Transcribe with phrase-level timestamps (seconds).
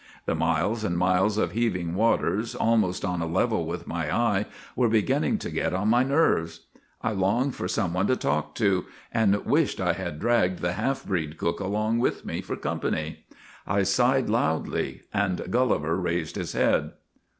[0.25, 4.89] The miles and miles of heaving waters, almost on a level with my eye, were
[4.89, 6.61] beginning to get on my nerves.
[7.03, 9.93] I longed for some i8 GULLIVER THE GREAT one to talk to, and wished I
[9.93, 13.25] had dragged the half breed cook along with me for company.
[13.67, 16.93] I sighed loudly, and Gulliver raised his head.